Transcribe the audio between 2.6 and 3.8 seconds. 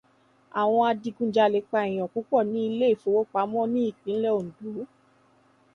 ilé ìfowópamọ́ ní